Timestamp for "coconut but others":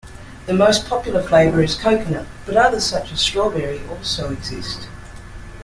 1.77-2.83